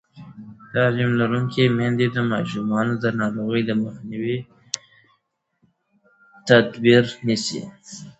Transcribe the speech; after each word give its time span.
تعلیم 0.71 1.11
لرونکې 1.19 1.63
میندې 1.77 2.07
د 2.11 2.17
ماشومانو 2.31 2.93
د 3.03 3.05
ناروغۍ 3.19 3.63
مخکینی 3.81 4.35
تدبیر 6.47 7.03
نیسي. 7.25 7.61